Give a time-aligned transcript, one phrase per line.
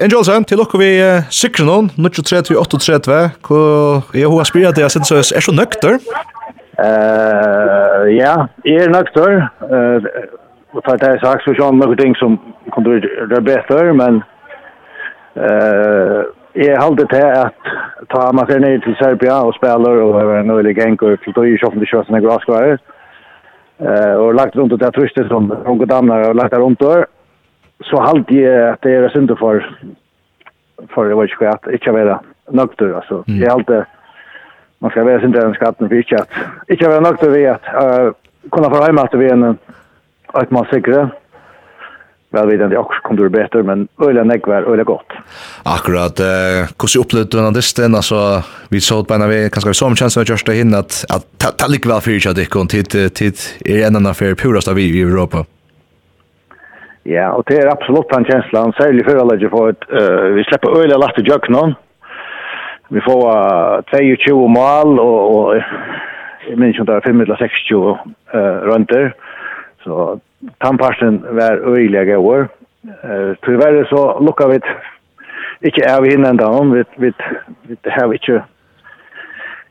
[0.00, 0.90] en Jolson, til dere vi
[1.34, 5.98] sikrer noen, 93-38, hvor jeg har spyrt at jeg synes jeg er så nøkter.
[6.78, 8.34] Uh, ja,
[8.66, 9.48] jeg er nøkter.
[9.62, 9.98] Uh,
[10.74, 12.38] for det er sagt, så er noen ting som
[12.74, 14.22] kan være bedre, men
[15.38, 16.20] uh,
[16.54, 17.70] jeg holder til at
[18.10, 21.38] ta meg ned til Serbia og spiller, og jeg er en øyelig gang, og til
[21.38, 23.18] å gjøre kjøpende kjøpende kjøpende kjøpende kjøpende kjøpende
[24.46, 26.40] kjøpende kjøpende kjøpende kjøpende det kjøpende kjøpende
[26.86, 27.23] kjøpende kjøpende kjøpende kjøpende kjøpende kjøpende kjøpende kjøpende
[27.80, 29.76] så halt jag att det är synd för
[30.94, 33.40] för det var ju skött inte vara nökter alltså mm.
[33.40, 33.86] jag halt
[34.78, 36.30] man ska vara synd den skatten för inte att
[36.68, 38.12] inte vara nökter vi att uh,
[38.50, 39.58] kunna få hem att vi en
[40.26, 41.10] att man säkra
[42.34, 45.06] väl vet inte också kommer det bättre men ölen är var öle gott.
[45.62, 46.26] Akkurat eh
[46.76, 49.96] hur så upplevde den där sten alltså vi såg på när vi kanske vi som
[49.96, 53.14] chans att just det hin att att ta lik väl för jag det kon tid
[53.14, 55.44] tid är en annan för purast av i Europa.
[57.06, 60.78] Ja, og det er absolutt den kjenslen, særlig for alle for at uh, vi slipper
[60.78, 61.74] øyelig lagt i jøkkenen.
[62.96, 65.56] Vi får uh, 22 mal, og, og
[66.48, 67.98] jeg minns ikke om det er 6 uh,
[68.70, 69.12] rønter.
[69.84, 70.18] Så
[70.64, 72.48] tannparsen var øyelig av år.
[73.04, 74.58] Uh, tyverre så lukka vi
[75.68, 77.12] ikke av henne enda om, vi, vi,
[77.68, 78.42] vi har ikke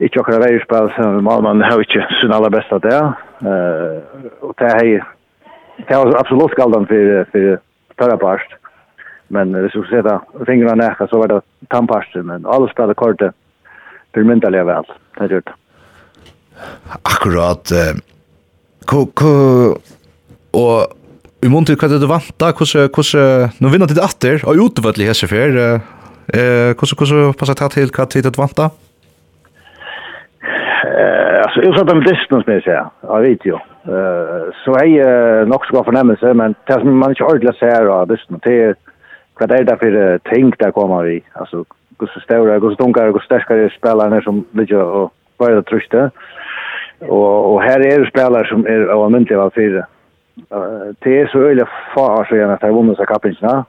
[0.00, 2.98] ikke akkurat veispill som Malmann har ikke sin aller beste det.
[3.42, 3.96] Uh,
[4.46, 5.17] og det er
[5.86, 7.58] Det var absolut skaldan för för
[7.98, 8.50] förra past.
[9.28, 13.34] Men det skulle säga fingrarna näka så var det tampast men alla spelade kortet
[14.14, 14.84] för mentala väl.
[15.18, 15.50] Det gjorde gjort.
[17.02, 17.94] Akkurat eh,
[18.84, 19.30] ko ko
[20.50, 20.98] och
[21.40, 25.28] Vi måste ju kalla det vanta, hvordan, hvordan, nu vinner det atter, og utevøtlig hese
[25.30, 25.54] fer,
[26.34, 28.70] eh, hvordan, hvordan passer det til hva tid det vanta?
[30.98, 33.58] Eh, alltså jag sa dem distans med sig, jag vet ju.
[33.88, 37.88] Uh, så jeg er nok så god fornemmelse, men det som man ikke ordentlig ser
[37.88, 38.74] av bussen, det er
[39.38, 39.94] hva det er derfor
[40.32, 41.22] ting der kommer vi.
[41.40, 41.64] Altså,
[41.98, 46.10] hvor så større, hvor så dunkere, hvor sterkere spillerne som ligger og bare truste.
[47.00, 49.84] Og, og her er det spillere som er av myndelig av fire.
[50.54, 53.62] Uh, det er så øyelig far så gjerne at jeg vunnet seg kappingsene.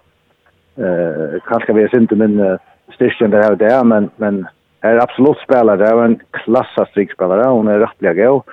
[0.80, 2.58] Uh, kanskje vi er sint til min uh,
[2.96, 4.44] styrkjen her og der, men, men
[4.86, 8.40] er absolutt spillere, det er en klassisk spillere, hun er rettelig god.
[8.40, 8.46] Og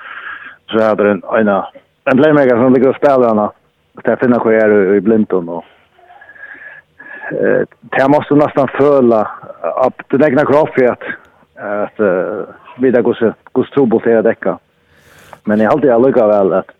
[0.66, 1.62] så är det en en
[2.04, 3.50] en playmaker som ligger och spelar henne.
[4.04, 5.64] Det finner vad jag i Blinton och
[7.30, 9.30] eh det måste nästan föla
[9.86, 11.02] upp den egna kroppen att
[11.56, 12.42] att uh,
[12.78, 14.58] vidare går så går trubbel till däcka.
[15.44, 16.70] Men jag alltid lukar väl att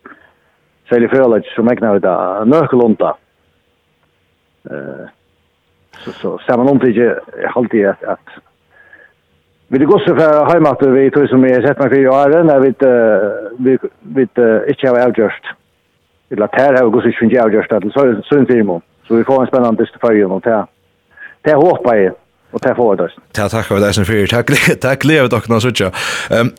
[0.89, 2.03] sälja fölet som egna ut
[2.47, 3.17] nörkelonta.
[4.71, 5.07] Eh
[6.05, 7.21] så så ser man inte jag
[7.55, 8.29] alltid att, att
[9.69, 12.47] vi det går så för hemma att vi tror som är sett mig för åren
[12.47, 12.69] när vi
[13.59, 15.45] vi vi inte har avgjort.
[16.29, 18.81] Det låter här har gått inte avgjort att så så en film.
[19.09, 20.67] Så vi får en spännande story om det.
[21.43, 22.13] Det hoppas jag
[22.51, 23.11] och det får det.
[23.37, 25.93] Ja, tack för det som för tack tack lever dock någon sådär.
[26.31, 26.51] Ehm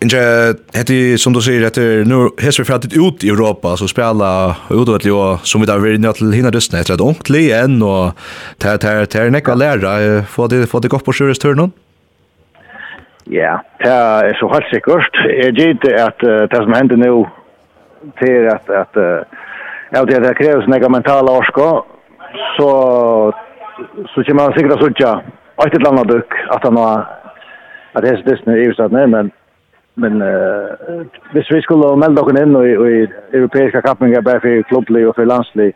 [0.00, 4.56] Inge, hetti som du säger att nu hes vi fratit ut i Europa så spela
[4.70, 8.12] utåt og som vi där vill nu till hinna dösna efter ett ungt än och
[8.58, 11.72] tär tär tär näka lära få det få det gott på sjörestörnon.
[13.30, 15.18] Ja, det er så helt sikkert.
[15.28, 17.26] Jeg gitt at uh, det som hender nå,
[18.20, 19.00] til at, at
[19.92, 21.68] ja, det, det kreves nega mentale orska,
[22.56, 22.70] så,
[24.12, 25.12] så kommer man sikkert å sutja
[25.58, 27.04] alt et annet dukk, at han har,
[27.94, 29.30] at det er distene i Ivstadne, men,
[29.98, 32.98] men uh, hvis vi skulle melde dere inn i, i
[33.40, 35.72] europeiska kappingar bare for klubblig og for landslig,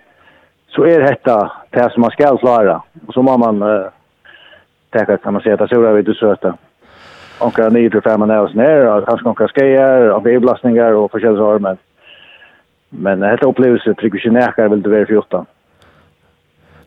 [0.73, 1.39] så er dette
[1.75, 3.91] det som man skal klare, og så må man uh,
[4.95, 6.61] tenke, kan man si, at det er så vi du søter
[7.47, 11.59] onka nio til fem og ner, og kanskje onka skeier, och bebelastningar og förkälls har
[11.59, 11.79] men
[12.91, 15.47] men dette opplevelse trykker ikke jag vil det være 14.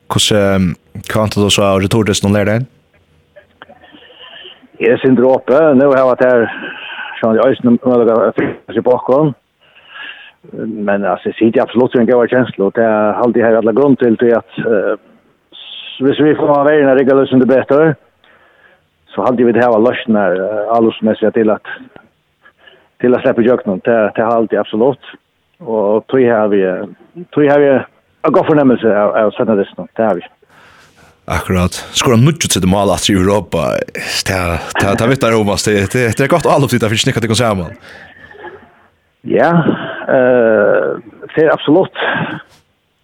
[0.08, 0.76] Hvordan
[1.10, 2.66] kan du så ha retordes någon lär den?
[4.78, 6.52] Jag är inte uppe, nu har jag varit här
[7.20, 9.34] som jag är snömöjliga fyrst i bakom
[10.52, 13.96] men alltså det är absolut en gøy känsla og det er alltid her alle grunn
[13.96, 14.98] til, til at uh,
[16.00, 17.96] hvis vi får være i regler som det bedre,
[19.16, 20.32] så hade vi det här lösnar
[20.78, 21.68] allsmässiga till att
[23.00, 25.00] till att släppa jocken till till halt absolut
[25.60, 26.62] och tror jag vi
[27.34, 27.70] tror jag vi
[28.22, 30.22] har gått förnämmelse av, av sådana det snart det har vi
[31.28, 31.74] Akkurat.
[31.98, 33.62] Skora nutjut til mål at i Europa.
[34.30, 35.64] Ta ta ta vittar om oss.
[35.66, 37.74] Det det är gott allt sitta för snicka till man.
[39.22, 39.52] Ja,
[40.08, 41.02] eh
[41.36, 41.98] det är absolut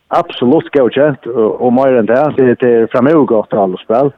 [0.07, 1.25] absolut godkänt
[1.59, 2.33] och mer än det.
[2.37, 4.11] Det är framöver gott alla spel.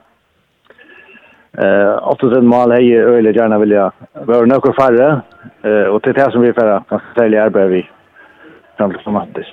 [1.57, 5.21] Eh ofta den mal är ju öle gärna vill jag vara några färre
[5.63, 7.89] eh och till det som vi färra kan sälja arbetar vi
[8.77, 8.93] fram
[9.33, 9.45] till.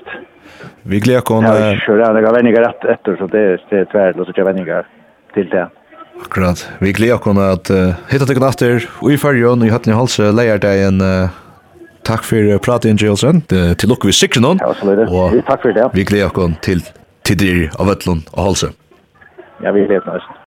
[0.82, 4.20] Vi gleder kon Ja, kör det jag vänner rätt efter så det det är tvärd
[4.20, 4.86] och så jag vänner
[5.34, 5.68] till det.
[6.24, 6.70] Akkurat.
[6.78, 10.36] Vi gleder kon att uh, hitta dig natter och i färjan i hatten i halsen
[10.36, 11.28] lejer dig en uh,
[12.02, 13.42] Takk for praten, Jolsen.
[13.48, 14.60] Til lukke vi sikre noen.
[14.62, 15.04] Ja, absolutt.
[15.04, 15.44] det.
[15.46, 15.88] takk for det.
[15.92, 16.80] Vi gleder oss til
[17.28, 18.72] tider av Vøtlund og Halse.
[19.60, 20.30] Ja, vi gleder oss.